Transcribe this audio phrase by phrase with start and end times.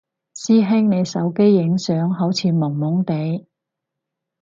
[0.33, 3.45] 師兄你手機影相好似朦朦哋？